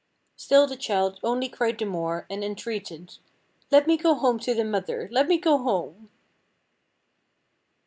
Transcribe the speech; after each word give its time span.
Still 0.35 0.65
the 0.65 0.77
child 0.77 1.19
only 1.21 1.47
cried 1.47 1.77
the 1.77 1.85
more, 1.85 2.25
and 2.27 2.43
entreated, 2.43 3.19
"Let 3.69 3.85
me 3.85 3.97
go 3.97 4.15
home 4.15 4.39
to 4.39 4.55
the 4.55 4.63
mother, 4.65 5.07
let 5.11 5.27
me 5.27 5.37
go 5.37 5.59
home." 5.59 6.09